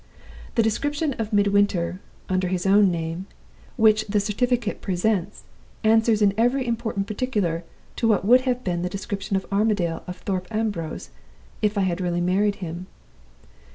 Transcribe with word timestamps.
"The 0.55 0.63
description 0.63 1.13
of 1.19 1.31
Midwinter 1.31 1.99
(under 2.27 2.47
his 2.47 2.65
own 2.65 2.89
name) 2.89 3.27
which 3.77 4.07
the 4.07 4.19
certificate 4.19 4.81
presents 4.81 5.43
answers 5.83 6.23
in 6.23 6.33
every 6.39 6.65
important 6.65 7.05
particular 7.05 7.63
to 7.97 8.07
what 8.07 8.25
would 8.25 8.41
have 8.41 8.63
been 8.63 8.81
the 8.81 8.89
description 8.89 9.35
of 9.35 9.45
Armadale 9.51 10.03
of 10.07 10.17
Thorpe 10.17 10.47
Ambrose, 10.49 11.11
if 11.61 11.77
I 11.77 11.81
had 11.81 12.01
really 12.01 12.19
married 12.19 12.55
him. 12.65 12.87